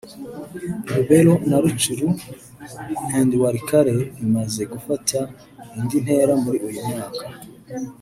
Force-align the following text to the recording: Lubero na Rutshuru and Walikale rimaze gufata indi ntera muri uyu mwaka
Lubero 0.93 1.33
na 1.49 1.57
Rutshuru 1.63 2.07
and 3.17 3.29
Walikale 3.41 3.93
rimaze 4.17 4.61
gufata 4.73 5.19
indi 5.77 5.97
ntera 6.05 6.33
muri 6.43 6.57
uyu 6.67 6.81
mwaka 6.87 7.23